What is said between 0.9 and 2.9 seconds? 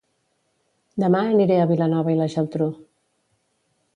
Dema aniré a Vilanova i la Geltrú